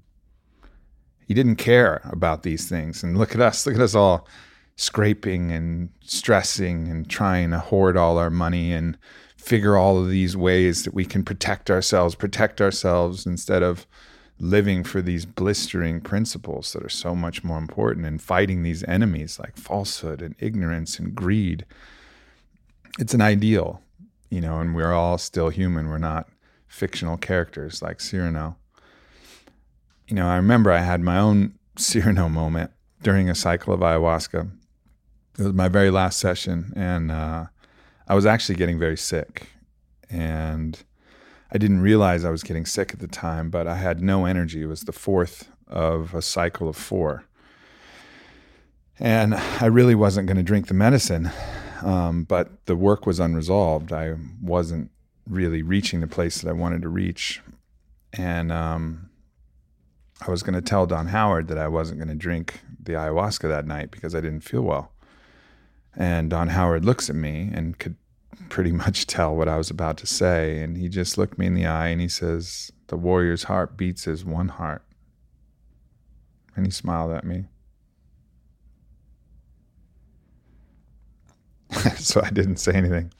he 1.26 1.34
didn't 1.34 1.56
care 1.56 2.00
about 2.04 2.42
these 2.42 2.68
things. 2.68 3.02
And 3.02 3.16
look 3.16 3.34
at 3.34 3.40
us, 3.40 3.64
look 3.66 3.76
at 3.76 3.80
us 3.80 3.94
all 3.94 4.26
scraping 4.76 5.50
and 5.50 5.90
stressing 6.02 6.88
and 6.88 7.08
trying 7.08 7.50
to 7.50 7.58
hoard 7.58 7.96
all 7.96 8.18
our 8.18 8.30
money 8.30 8.72
and 8.72 8.98
figure 9.42 9.76
all 9.76 9.98
of 9.98 10.08
these 10.08 10.36
ways 10.36 10.84
that 10.84 10.94
we 10.94 11.04
can 11.04 11.24
protect 11.24 11.68
ourselves, 11.68 12.14
protect 12.14 12.60
ourselves 12.60 13.26
instead 13.26 13.60
of 13.60 13.88
living 14.38 14.84
for 14.84 15.02
these 15.02 15.26
blistering 15.26 16.00
principles 16.00 16.72
that 16.72 16.84
are 16.84 16.88
so 16.88 17.14
much 17.16 17.42
more 17.42 17.58
important 17.58 18.06
and 18.06 18.22
fighting 18.22 18.62
these 18.62 18.84
enemies 18.84 19.40
like 19.40 19.56
falsehood 19.56 20.22
and 20.22 20.36
ignorance 20.38 21.00
and 21.00 21.16
greed. 21.16 21.66
It's 23.00 23.14
an 23.14 23.20
ideal, 23.20 23.82
you 24.30 24.40
know, 24.40 24.60
and 24.60 24.76
we're 24.76 24.92
all 24.92 25.18
still 25.18 25.48
human. 25.48 25.88
We're 25.88 25.98
not 25.98 26.28
fictional 26.68 27.16
characters 27.16 27.82
like 27.82 28.00
Cyrano. 28.00 28.56
You 30.06 30.14
know, 30.14 30.28
I 30.28 30.36
remember 30.36 30.70
I 30.70 30.82
had 30.82 31.00
my 31.00 31.18
own 31.18 31.58
Cyrano 31.76 32.28
moment 32.28 32.70
during 33.02 33.28
a 33.28 33.34
cycle 33.34 33.74
of 33.74 33.80
ayahuasca. 33.80 34.52
It 35.36 35.42
was 35.42 35.52
my 35.52 35.66
very 35.66 35.90
last 35.90 36.20
session, 36.20 36.72
and 36.76 37.10
uh, 37.10 37.46
I 38.08 38.14
was 38.14 38.26
actually 38.26 38.56
getting 38.56 38.78
very 38.78 38.96
sick. 38.96 39.48
And 40.10 40.82
I 41.50 41.58
didn't 41.58 41.80
realize 41.80 42.24
I 42.24 42.30
was 42.30 42.42
getting 42.42 42.66
sick 42.66 42.92
at 42.92 43.00
the 43.00 43.08
time, 43.08 43.50
but 43.50 43.66
I 43.66 43.76
had 43.76 44.02
no 44.02 44.24
energy. 44.24 44.62
It 44.62 44.66
was 44.66 44.82
the 44.82 44.92
fourth 44.92 45.50
of 45.66 46.14
a 46.14 46.22
cycle 46.22 46.68
of 46.68 46.76
four. 46.76 47.24
And 48.98 49.34
I 49.34 49.66
really 49.66 49.94
wasn't 49.94 50.26
going 50.26 50.36
to 50.36 50.42
drink 50.42 50.68
the 50.68 50.74
medicine, 50.74 51.30
um, 51.82 52.24
but 52.24 52.66
the 52.66 52.76
work 52.76 53.06
was 53.06 53.18
unresolved. 53.18 53.92
I 53.92 54.14
wasn't 54.40 54.90
really 55.28 55.62
reaching 55.62 56.00
the 56.00 56.06
place 56.06 56.40
that 56.40 56.48
I 56.48 56.52
wanted 56.52 56.82
to 56.82 56.88
reach. 56.88 57.40
And 58.12 58.52
um, 58.52 59.10
I 60.26 60.30
was 60.30 60.42
going 60.42 60.54
to 60.54 60.60
tell 60.60 60.86
Don 60.86 61.08
Howard 61.08 61.48
that 61.48 61.58
I 61.58 61.68
wasn't 61.68 61.98
going 61.98 62.08
to 62.08 62.14
drink 62.14 62.60
the 62.80 62.92
ayahuasca 62.92 63.48
that 63.48 63.66
night 63.66 63.90
because 63.90 64.14
I 64.14 64.20
didn't 64.20 64.42
feel 64.42 64.62
well. 64.62 64.92
And 65.96 66.30
Don 66.30 66.48
Howard 66.48 66.84
looks 66.84 67.10
at 67.10 67.16
me 67.16 67.50
and 67.52 67.78
could 67.78 67.96
pretty 68.48 68.72
much 68.84 69.06
tell 69.06 69.34
what 69.34 69.48
I 69.48 69.56
was 69.56 69.70
about 69.70 69.96
to 69.98 70.06
say. 70.06 70.60
And 70.60 70.76
he 70.76 70.88
just 70.88 71.18
looked 71.18 71.38
me 71.38 71.46
in 71.46 71.54
the 71.54 71.66
eye 71.66 71.88
and 71.88 72.00
he 72.00 72.08
says, 72.08 72.72
The 72.88 72.96
warrior's 72.96 73.44
heart 73.44 73.76
beats 73.76 74.06
as 74.06 74.24
one 74.24 74.48
heart. 74.48 74.84
And 76.54 76.66
he 76.66 76.72
smiled 76.72 77.12
at 77.12 77.24
me. 77.24 77.46
so 81.96 82.20
I 82.22 82.30
didn't 82.30 82.58
say 82.58 82.72
anything. 82.72 83.10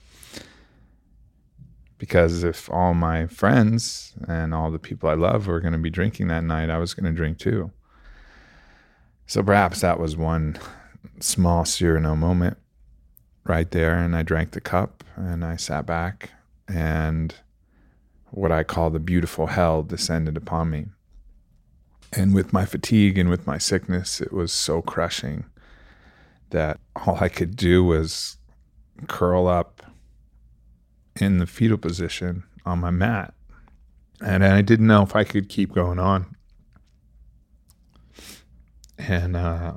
Because 1.97 2.43
if 2.43 2.69
all 2.71 2.95
my 2.95 3.27
friends 3.27 4.13
and 4.27 4.53
all 4.53 4.71
the 4.71 4.79
people 4.79 5.09
I 5.09 5.15
love 5.15 5.47
were 5.47 5.61
going 5.61 5.73
to 5.73 5.79
be 5.79 5.89
drinking 5.89 6.29
that 6.29 6.45
night, 6.45 6.69
I 6.69 6.79
was 6.79 6.95
going 6.95 7.11
to 7.11 7.17
drink 7.17 7.39
too. 7.39 7.71
So 9.27 9.43
perhaps 9.43 9.81
that 9.81 10.01
was 10.01 10.17
one 10.17 10.59
small 11.21 11.65
Cyrano 11.65 12.17
moment 12.17 12.59
right 13.45 13.71
there. 13.71 13.95
And 13.95 14.17
I 14.17 14.23
drank 14.23 14.53
the 14.53 14.61
cup 14.61 15.05
and 15.17 15.45
I 15.45 15.57
sat 15.57 15.87
back, 15.87 16.31
and 16.69 17.35
what 18.31 18.51
I 18.51 18.63
call 18.63 18.91
the 18.91 18.99
beautiful 18.99 19.49
hell 19.49 19.83
descended 19.83 20.37
upon 20.37 20.71
me. 20.71 20.87
And 22.15 22.35
with 22.35 22.53
my 22.53 22.65
fatigue 22.65 23.19
and 23.19 23.29
with 23.29 23.47
my 23.47 23.59
sickness, 23.59 24.21
it 24.21 24.33
was 24.33 24.53
so 24.53 24.83
crushing 24.83 25.45
that 26.51 26.79
all 26.97 27.19
I 27.21 27.29
could 27.29 27.57
do 27.57 27.85
was 27.85 28.37
curl 29.09 29.49
up 29.49 29.83
in 31.21 31.39
the 31.39 31.47
fetal 31.47 31.79
position 31.79 32.45
on 32.65 32.79
my 32.79 32.91
mat. 32.91 33.35
And 34.25 34.45
I 34.45 34.63
didn't 34.63 34.87
know 34.87 35.03
if 35.03 35.17
I 35.17 35.25
could 35.25 35.49
keep 35.49 35.73
going 35.75 35.99
on. 35.99 36.37
And 38.99 39.37
uh, 39.37 39.75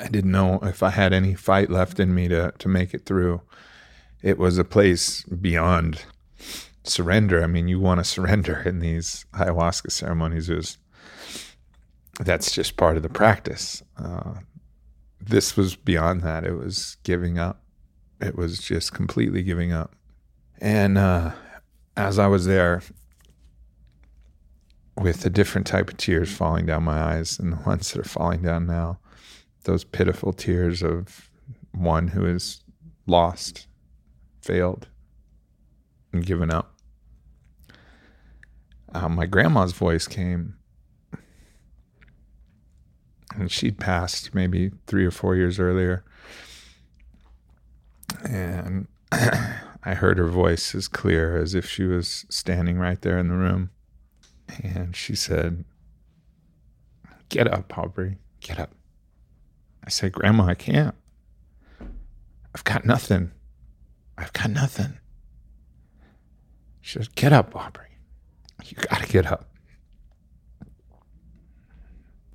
I 0.00 0.08
didn't 0.08 0.32
know 0.32 0.58
if 0.62 0.82
I 0.82 0.90
had 0.90 1.12
any 1.12 1.34
fight 1.34 1.70
left 1.70 2.00
in 2.00 2.14
me 2.14 2.28
to, 2.28 2.52
to 2.58 2.68
make 2.68 2.94
it 2.94 3.04
through 3.04 3.42
it 4.22 4.38
was 4.38 4.58
a 4.58 4.64
place 4.64 5.24
beyond 5.24 6.04
surrender. 6.84 7.42
I 7.42 7.46
mean, 7.46 7.68
you 7.68 7.80
want 7.80 8.00
to 8.00 8.04
surrender 8.04 8.60
in 8.60 8.80
these 8.80 9.24
ayahuasca 9.34 9.90
ceremonies. 9.90 10.50
Is 10.50 10.78
that's 12.18 12.52
just 12.52 12.76
part 12.76 12.96
of 12.96 13.02
the 13.02 13.08
practice. 13.08 13.82
Uh, 13.96 14.34
this 15.20 15.56
was 15.56 15.76
beyond 15.76 16.22
that. 16.22 16.44
It 16.44 16.54
was 16.54 16.96
giving 17.02 17.38
up. 17.38 17.62
It 18.20 18.36
was 18.36 18.60
just 18.60 18.92
completely 18.92 19.42
giving 19.42 19.72
up. 19.72 19.94
And 20.60 20.98
uh, 20.98 21.32
as 21.96 22.18
I 22.18 22.26
was 22.26 22.44
there, 22.44 22.82
with 24.96 25.24
a 25.24 25.30
different 25.30 25.66
type 25.66 25.88
of 25.88 25.96
tears 25.96 26.30
falling 26.30 26.66
down 26.66 26.82
my 26.82 27.00
eyes 27.00 27.38
and 27.38 27.52
the 27.54 27.56
ones 27.66 27.90
that 27.92 28.00
are 28.00 28.08
falling 28.08 28.42
down 28.42 28.66
now, 28.66 28.98
those 29.64 29.84
pitiful 29.84 30.32
tears 30.32 30.82
of 30.82 31.30
one 31.72 32.08
who 32.08 32.26
is 32.26 32.62
lost 33.06 33.66
failed 34.40 34.88
and 36.12 36.24
given 36.24 36.50
up. 36.50 36.74
Um, 38.92 39.14
my 39.14 39.26
grandma's 39.26 39.72
voice 39.72 40.06
came, 40.08 40.56
and 43.34 43.50
she'd 43.50 43.78
passed 43.78 44.34
maybe 44.34 44.72
three 44.86 45.04
or 45.04 45.12
four 45.12 45.36
years 45.36 45.60
earlier. 45.60 46.04
And 48.28 48.88
I 49.12 49.94
heard 49.94 50.18
her 50.18 50.28
voice 50.28 50.74
as 50.74 50.88
clear 50.88 51.36
as 51.36 51.54
if 51.54 51.68
she 51.68 51.84
was 51.84 52.26
standing 52.28 52.78
right 52.78 53.00
there 53.00 53.18
in 53.18 53.28
the 53.28 53.36
room. 53.36 53.70
And 54.64 54.96
she 54.96 55.14
said, 55.14 55.64
Get 57.28 57.46
up, 57.46 57.78
Aubrey. 57.78 58.18
Get 58.40 58.58
up. 58.58 58.74
I 59.90 59.92
said, 59.92 60.12
Grandma, 60.12 60.44
I 60.44 60.54
can't. 60.54 60.94
I've 62.54 62.62
got 62.62 62.84
nothing. 62.84 63.32
I've 64.16 64.32
got 64.32 64.48
nothing. 64.50 65.00
She 66.80 66.92
says, 66.92 67.08
Get 67.08 67.32
up, 67.32 67.56
Aubrey. 67.56 67.88
You 68.64 68.76
got 68.76 69.02
to 69.02 69.08
get 69.08 69.26
up. 69.26 69.50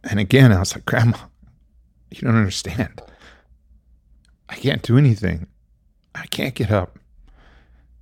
And 0.04 0.20
again, 0.20 0.52
I 0.52 0.60
was 0.60 0.76
like, 0.76 0.84
Grandma, 0.84 1.18
you 2.12 2.20
don't 2.24 2.36
understand. 2.36 3.02
I 4.50 4.56
can't 4.56 4.82
do 4.82 4.98
anything. 4.98 5.48
I 6.14 6.26
can't 6.26 6.56
get 6.56 6.72
up. 6.72 7.00
I 7.30 7.32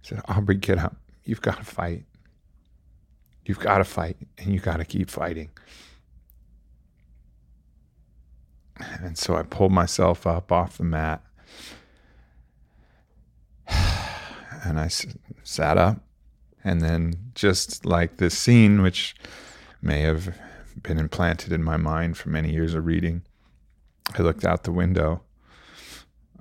said, 0.01 0.21
Aubrey, 0.27 0.55
get 0.55 0.79
up. 0.79 0.95
You've 1.25 1.43
got 1.43 1.57
to 1.57 1.63
fight. 1.63 2.05
You've 3.45 3.59
got 3.59 3.77
to 3.77 3.83
fight 3.83 4.17
and 4.39 4.51
you 4.51 4.59
got 4.59 4.77
to 4.77 4.85
keep 4.85 5.11
fighting. 5.11 5.51
And 8.77 9.17
so 9.17 9.35
I 9.35 9.43
pulled 9.43 9.71
myself 9.71 10.25
up 10.25 10.51
off 10.51 10.77
the 10.77 10.83
mat 10.83 11.21
and 13.67 14.79
I 14.79 14.85
s- 14.85 15.05
sat 15.43 15.77
up. 15.77 15.99
And 16.63 16.81
then, 16.81 17.15
just 17.35 17.85
like 17.85 18.17
this 18.17 18.37
scene, 18.37 18.81
which 18.81 19.15
may 19.81 19.99
have 20.01 20.37
been 20.81 20.97
implanted 20.97 21.51
in 21.51 21.61
my 21.61 21.75
mind 21.75 22.17
for 22.17 22.29
many 22.29 22.51
years 22.53 22.73
of 22.73 22.85
reading, 22.85 23.23
I 24.17 24.21
looked 24.21 24.45
out 24.45 24.63
the 24.63 24.71
window 24.71 25.23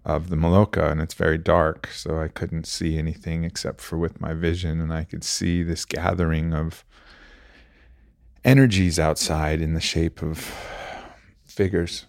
of 0.04 0.28
the 0.28 0.36
Maloka 0.36 0.90
and 0.90 1.00
it's 1.00 1.14
very 1.14 1.38
dark, 1.38 1.88
so 1.88 2.20
I 2.20 2.28
couldn't 2.28 2.66
see 2.66 2.98
anything 2.98 3.44
except 3.44 3.80
for 3.80 3.98
with 3.98 4.20
my 4.20 4.32
vision. 4.32 4.80
And 4.80 4.92
I 4.92 5.04
could 5.04 5.24
see 5.24 5.64
this 5.64 5.84
gathering 5.84 6.54
of 6.54 6.84
energies 8.44 8.98
outside 8.98 9.60
in 9.60 9.74
the 9.74 9.80
shape 9.80 10.22
of 10.22 10.54
figures. 11.52 12.06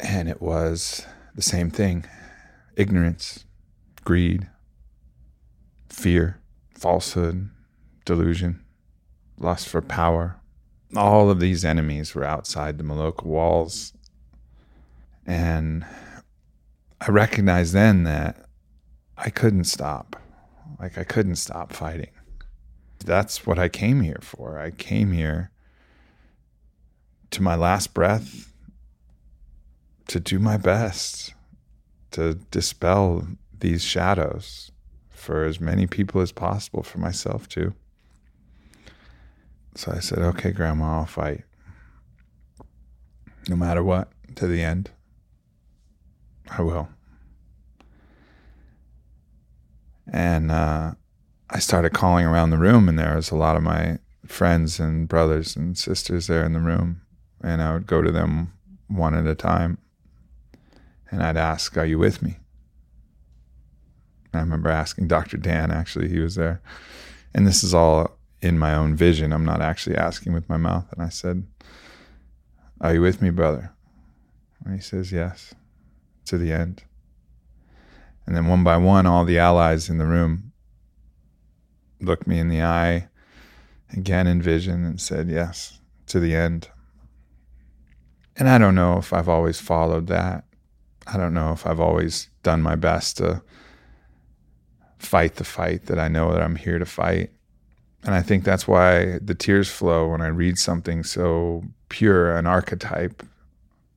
And 0.00 0.28
it 0.28 0.42
was 0.42 1.06
the 1.34 1.42
same 1.42 1.70
thing 1.70 2.04
ignorance, 2.76 3.44
greed, 4.04 4.48
fear, 5.88 6.40
falsehood, 6.74 7.48
delusion, 8.04 8.64
lust 9.38 9.68
for 9.68 9.80
power. 9.80 10.40
All 10.96 11.30
of 11.30 11.40
these 11.40 11.64
enemies 11.64 12.14
were 12.14 12.24
outside 12.24 12.76
the 12.76 12.84
Maloka 12.84 13.24
walls. 13.24 13.92
And 15.24 15.86
I 17.00 17.10
recognized 17.10 17.72
then 17.72 18.02
that 18.04 18.46
I 19.16 19.30
couldn't 19.30 19.64
stop. 19.64 20.16
Like, 20.78 20.98
I 20.98 21.04
couldn't 21.04 21.36
stop 21.36 21.72
fighting. 21.72 22.10
That's 23.04 23.46
what 23.46 23.58
I 23.58 23.68
came 23.68 24.00
here 24.00 24.18
for. 24.20 24.58
I 24.58 24.70
came 24.70 25.12
here 25.12 25.51
to 27.32 27.42
my 27.42 27.54
last 27.54 27.92
breath 27.92 28.52
to 30.06 30.20
do 30.20 30.38
my 30.38 30.56
best 30.56 31.34
to 32.12 32.34
dispel 32.50 33.26
these 33.58 33.82
shadows 33.82 34.70
for 35.08 35.44
as 35.44 35.60
many 35.60 35.86
people 35.86 36.20
as 36.20 36.32
possible, 36.32 36.82
for 36.82 36.98
myself 36.98 37.48
too. 37.48 37.74
So 39.74 39.92
I 39.92 40.00
said, 40.00 40.18
okay, 40.18 40.50
Grandma, 40.50 40.98
I'll 40.98 41.06
fight. 41.06 41.44
No 43.48 43.56
matter 43.56 43.82
what, 43.82 44.12
to 44.36 44.46
the 44.46 44.62
end. 44.62 44.90
I 46.50 46.62
will. 46.62 46.88
And 50.12 50.50
uh, 50.50 50.92
I 51.48 51.58
started 51.60 51.94
calling 51.94 52.26
around 52.26 52.50
the 52.50 52.58
room, 52.58 52.88
and 52.88 52.98
there 52.98 53.16
was 53.16 53.30
a 53.30 53.36
lot 53.36 53.56
of 53.56 53.62
my 53.62 53.98
friends 54.26 54.78
and 54.78 55.08
brothers 55.08 55.56
and 55.56 55.78
sisters 55.78 56.26
there 56.26 56.44
in 56.44 56.52
the 56.52 56.60
room. 56.60 57.00
And 57.42 57.60
I 57.60 57.72
would 57.72 57.86
go 57.86 58.02
to 58.02 58.12
them 58.12 58.52
one 58.88 59.14
at 59.14 59.26
a 59.26 59.34
time, 59.34 59.78
and 61.10 61.22
I'd 61.22 61.36
ask, 61.36 61.76
Are 61.76 61.86
you 61.86 61.98
with 61.98 62.22
me? 62.22 62.38
I 64.34 64.40
remember 64.40 64.70
asking 64.70 65.08
Dr. 65.08 65.36
Dan, 65.36 65.70
actually, 65.70 66.08
he 66.08 66.18
was 66.18 66.36
there. 66.36 66.62
And 67.34 67.46
this 67.46 67.62
is 67.62 67.74
all 67.74 68.18
in 68.40 68.58
my 68.58 68.74
own 68.74 68.96
vision. 68.96 69.32
I'm 69.32 69.44
not 69.44 69.60
actually 69.60 69.96
asking 69.96 70.32
with 70.32 70.48
my 70.48 70.56
mouth. 70.56 70.86
And 70.92 71.02
I 71.02 71.08
said, 71.08 71.46
Are 72.80 72.94
you 72.94 73.00
with 73.00 73.20
me, 73.20 73.30
brother? 73.30 73.72
And 74.64 74.74
he 74.74 74.80
says, 74.80 75.12
Yes, 75.12 75.54
to 76.26 76.38
the 76.38 76.52
end. 76.52 76.84
And 78.26 78.36
then 78.36 78.46
one 78.46 78.64
by 78.64 78.76
one, 78.76 79.06
all 79.06 79.24
the 79.24 79.38
allies 79.38 79.88
in 79.88 79.98
the 79.98 80.06
room 80.06 80.52
looked 82.00 82.26
me 82.26 82.38
in 82.38 82.48
the 82.48 82.62
eye 82.62 83.08
again 83.92 84.26
in 84.26 84.40
vision 84.40 84.84
and 84.84 85.00
said, 85.00 85.28
Yes, 85.28 85.80
to 86.06 86.20
the 86.20 86.34
end. 86.34 86.68
And 88.42 88.50
I 88.50 88.58
don't 88.58 88.74
know 88.74 88.98
if 88.98 89.12
I've 89.12 89.28
always 89.28 89.60
followed 89.60 90.08
that. 90.08 90.42
I 91.06 91.16
don't 91.16 91.32
know 91.32 91.52
if 91.52 91.64
I've 91.64 91.78
always 91.78 92.28
done 92.42 92.60
my 92.60 92.74
best 92.74 93.18
to 93.18 93.40
fight 94.98 95.36
the 95.36 95.44
fight 95.44 95.86
that 95.86 96.00
I 96.00 96.08
know 96.08 96.32
that 96.32 96.42
I'm 96.42 96.56
here 96.56 96.80
to 96.80 96.84
fight. 96.84 97.30
And 98.02 98.16
I 98.16 98.20
think 98.20 98.42
that's 98.42 98.66
why 98.66 99.20
the 99.22 99.36
tears 99.36 99.70
flow 99.70 100.08
when 100.08 100.20
I 100.20 100.26
read 100.26 100.58
something 100.58 101.04
so 101.04 101.62
pure, 101.88 102.36
an 102.36 102.48
archetype 102.48 103.22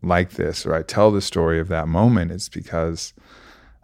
like 0.03 0.33
this, 0.33 0.63
or 0.63 0.75
I 0.75 0.83
tell 0.83 1.09
the 1.09 1.23
story 1.23 1.59
of 1.59 1.67
that 1.69 1.87
moment. 1.87 2.31
It's 2.31 2.47
because 2.47 3.13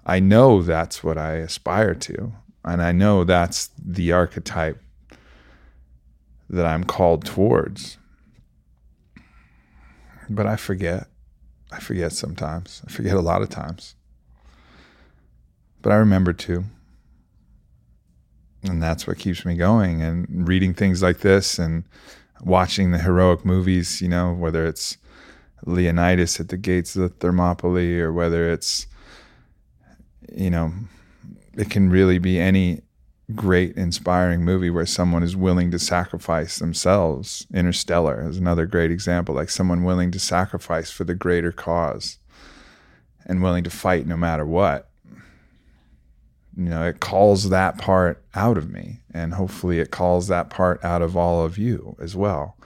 I 0.06 0.20
know 0.20 0.62
that's 0.62 1.04
what 1.04 1.18
I 1.18 1.38
aspire 1.38 1.96
to. 1.96 2.34
And 2.64 2.84
I 2.84 2.92
know 2.92 3.24
that's 3.24 3.72
the 3.84 4.12
archetype 4.12 4.80
that 6.52 6.68
I'm 6.68 6.84
called 6.84 7.26
towards. 7.26 7.98
But 10.30 10.48
I 10.48 10.56
forget. 10.56 11.08
I 11.72 11.80
forget 11.80 12.12
sometimes. 12.12 12.82
I 12.88 12.92
forget 12.92 13.16
a 13.16 13.22
lot 13.22 13.42
of 13.42 13.50
times. 13.50 13.96
But 15.82 15.92
I 15.92 15.96
remember 15.96 16.34
too. 16.34 16.66
And 18.64 18.82
that's 18.82 19.08
what 19.08 19.18
keeps 19.18 19.46
me 19.46 19.56
going. 19.56 20.02
And 20.02 20.48
reading 20.48 20.74
things 20.74 21.02
like 21.02 21.20
this 21.20 21.58
and 21.58 21.84
watching 22.42 22.92
the 22.92 23.00
heroic 23.00 23.44
movies, 23.46 24.02
you 24.02 24.08
know, 24.08 24.34
whether 24.34 24.66
it's 24.66 24.98
Leonidas 25.66 26.40
at 26.40 26.50
the 26.50 26.58
gates 26.58 26.96
of 26.96 27.02
the 27.02 27.10
Thermopylae 27.10 28.00
or 28.00 28.12
whether 28.12 28.52
it's, 28.52 28.88
you 30.36 30.50
know, 30.50 30.72
it 31.56 31.70
can 31.70 31.90
really 31.90 32.18
be 32.18 32.40
any 32.40 32.82
great, 33.36 33.76
inspiring 33.76 34.44
movie 34.44 34.70
where 34.70 34.86
someone 34.86 35.24
is 35.24 35.36
willing 35.36 35.72
to 35.72 35.80
sacrifice 35.80 36.60
themselves. 36.60 37.48
Interstellar 37.54 38.30
is 38.30 38.38
another 38.38 38.66
great 38.66 38.92
example, 38.92 39.36
like 39.36 39.50
someone 39.50 39.84
willing 39.84 40.12
to 40.12 40.20
sacrifice 40.20 40.92
for 40.92 41.04
the 41.04 41.16
greater 41.16 41.52
cause 41.52 42.18
and 43.26 43.42
willing 43.42 43.64
to 43.64 43.70
fight 43.70 44.06
no 44.08 44.18
matter 44.18 44.46
what. 44.46 44.90
You 46.56 46.66
know, 46.66 46.84
it 46.86 47.00
calls 47.00 47.50
that 47.50 47.78
part 47.78 48.24
out 48.36 48.58
of 48.58 48.70
me, 48.70 49.00
and 49.14 49.34
hopefully, 49.34 49.80
it 49.80 49.90
calls 49.90 50.28
that 50.28 50.50
part 50.50 50.84
out 50.84 51.02
of 51.02 51.16
all 51.16 51.46
of 51.46 51.58
you 51.58 51.96
as 52.00 52.16
well. 52.16 52.58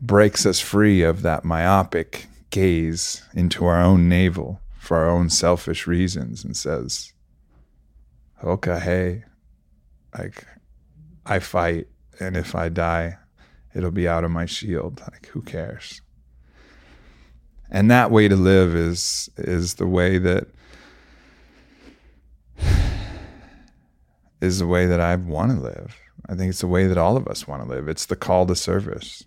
Breaks 0.00 0.44
us 0.44 0.60
free 0.60 1.02
of 1.02 1.22
that 1.22 1.44
myopic 1.44 2.26
gaze 2.50 3.22
into 3.34 3.64
our 3.64 3.82
own 3.82 4.08
navel 4.08 4.60
for 4.78 4.98
our 4.98 5.08
own 5.08 5.30
selfish 5.30 5.86
reasons 5.86 6.44
and 6.44 6.56
says, 6.56 7.12
okay, 8.44 8.78
hey, 8.78 9.24
like 10.18 10.44
I 11.24 11.38
fight, 11.38 11.88
and 12.20 12.36
if 12.36 12.54
I 12.54 12.68
die, 12.68 13.18
it'll 13.74 13.90
be 13.90 14.08
out 14.08 14.24
of 14.24 14.30
my 14.30 14.46
shield. 14.46 15.00
Like 15.00 15.26
who 15.26 15.42
cares? 15.42 16.00
And 17.70 17.90
that 17.90 18.10
way 18.10 18.28
to 18.28 18.36
live 18.36 18.74
is 18.74 19.28
is 19.36 19.74
the 19.74 19.86
way 19.86 20.18
that 20.18 20.48
is 24.40 24.58
the 24.58 24.66
way 24.66 24.86
that 24.86 25.00
I 25.00 25.16
want 25.16 25.52
to 25.52 25.60
live. 25.60 25.98
I 26.28 26.34
think 26.34 26.50
it's 26.50 26.60
the 26.60 26.66
way 26.66 26.86
that 26.86 26.98
all 26.98 27.16
of 27.16 27.26
us 27.26 27.46
want 27.46 27.62
to 27.62 27.68
live. 27.68 27.88
It's 27.88 28.06
the 28.06 28.16
call 28.16 28.46
to 28.46 28.56
service, 28.56 29.24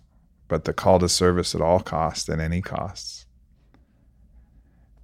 but 0.48 0.64
the 0.64 0.72
call 0.72 0.98
to 0.98 1.08
service 1.08 1.54
at 1.54 1.60
all 1.60 1.80
costs, 1.80 2.28
at 2.28 2.40
any 2.40 2.60
costs. 2.60 3.26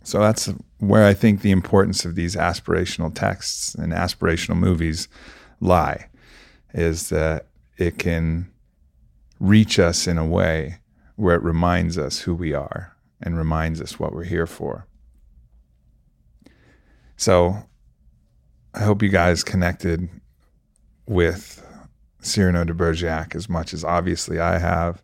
So 0.02 0.20
that's 0.20 0.48
where 0.78 1.04
I 1.04 1.14
think 1.14 1.40
the 1.40 1.50
importance 1.50 2.04
of 2.04 2.14
these 2.14 2.36
aspirational 2.36 3.12
texts 3.12 3.74
and 3.74 3.92
aspirational 3.92 4.56
movies 4.56 5.08
lie 5.60 6.08
is 6.74 7.08
that 7.08 7.46
it 7.78 7.98
can 7.98 8.50
reach 9.40 9.78
us 9.78 10.06
in 10.06 10.18
a 10.18 10.26
way 10.26 10.78
where 11.16 11.34
it 11.34 11.42
reminds 11.42 11.98
us 11.98 12.20
who 12.20 12.34
we 12.34 12.52
are 12.52 12.94
and 13.20 13.36
reminds 13.36 13.80
us 13.80 13.98
what 13.98 14.12
we're 14.12 14.24
here 14.24 14.46
for. 14.46 14.86
So 17.16 17.56
I 18.74 18.80
hope 18.80 19.02
you 19.02 19.08
guys 19.08 19.42
connected 19.42 20.08
with 21.06 21.64
Cyrano 22.20 22.64
de 22.64 22.74
Bergerac 22.74 23.34
as 23.34 23.48
much 23.48 23.72
as 23.72 23.84
obviously 23.84 24.38
I 24.38 24.58
have. 24.58 25.02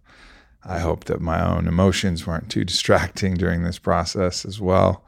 I 0.64 0.78
hope 0.78 1.04
that 1.04 1.20
my 1.20 1.44
own 1.44 1.66
emotions 1.66 2.26
weren't 2.26 2.50
too 2.50 2.64
distracting 2.66 3.34
during 3.34 3.62
this 3.62 3.78
process 3.78 4.44
as 4.44 4.60
well. 4.60 5.04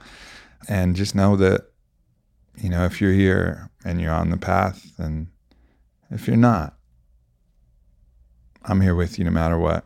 And 0.69 0.97
just 0.97 1.15
know 1.15 1.37
that 1.37 1.69
you 2.57 2.69
know, 2.69 2.85
if 2.85 3.01
you're 3.01 3.13
here 3.13 3.71
and 3.85 4.01
you're 4.01 4.13
on 4.13 4.31
the 4.31 4.37
path, 4.37 4.93
and 4.99 5.29
if 6.15 6.29
you're 6.29 6.37
not, 6.37 6.75
I'm 8.63 8.81
here 8.81 8.95
with 8.95 9.19
you 9.19 9.25
no 9.25 9.33
matter 9.33 9.59
what 9.59 9.85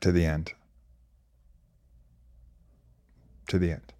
to 0.00 0.10
the 0.10 0.24
end. 0.24 0.52
To 3.46 3.58
the 3.58 3.70
end. 3.70 3.92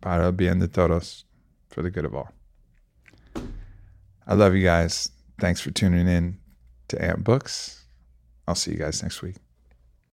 Para 0.00 0.32
bien 0.32 0.58
de 0.58 0.66
todos, 0.66 1.24
for 1.68 1.82
the 1.82 1.90
good 1.90 2.06
of 2.06 2.14
all. 2.14 2.32
I 4.26 4.34
love 4.34 4.54
you 4.54 4.64
guys. 4.64 5.10
Thanks 5.38 5.60
for 5.60 5.70
tuning 5.70 6.08
in 6.08 6.38
to 6.88 7.04
Amp 7.04 7.24
Books. 7.24 7.84
I'll 8.48 8.54
see 8.54 8.72
you 8.72 8.78
guys 8.78 9.02
next 9.02 9.22
week. 9.22 9.36